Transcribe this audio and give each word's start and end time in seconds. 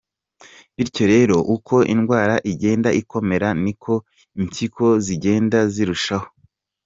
Bityo 0.75 1.03
rero 1.13 1.37
uko 1.55 1.75
indwara 1.93 2.35
igenda 2.51 2.89
ikomera 3.01 3.47
niko 3.63 3.93
impyiko 4.39 4.85
zigenda 5.05 5.59
zirushaho 5.73 6.27